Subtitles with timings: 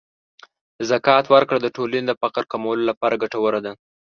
[0.77, 3.71] د زکات ورکړه د ټولنې د فقر کمولو لپاره ګټوره ده.